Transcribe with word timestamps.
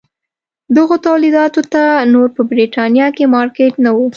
دغو 0.77 0.95
تولیداتو 1.07 1.61
ته 1.73 1.83
نور 2.13 2.27
په 2.35 2.41
برېټانیا 2.51 3.07
کې 3.15 3.31
مارکېټ 3.35 3.73
نه 3.85 3.91
و. 3.95 3.99